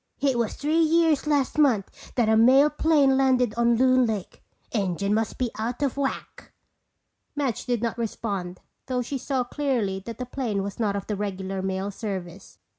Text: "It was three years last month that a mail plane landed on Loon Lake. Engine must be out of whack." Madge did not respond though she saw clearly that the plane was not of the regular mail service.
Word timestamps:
"It 0.19 0.35
was 0.39 0.55
three 0.55 0.79
years 0.81 1.27
last 1.27 1.59
month 1.59 2.15
that 2.15 2.27
a 2.27 2.35
mail 2.35 2.71
plane 2.71 3.17
landed 3.17 3.53
on 3.53 3.75
Loon 3.75 4.07
Lake. 4.07 4.41
Engine 4.71 5.13
must 5.13 5.37
be 5.37 5.51
out 5.59 5.83
of 5.83 5.95
whack." 5.95 6.53
Madge 7.35 7.65
did 7.67 7.83
not 7.83 7.99
respond 7.99 8.61
though 8.87 9.03
she 9.03 9.19
saw 9.19 9.43
clearly 9.43 9.99
that 10.07 10.17
the 10.17 10.25
plane 10.25 10.63
was 10.63 10.79
not 10.79 10.95
of 10.95 11.05
the 11.05 11.15
regular 11.15 11.61
mail 11.61 11.91
service. 11.91 12.57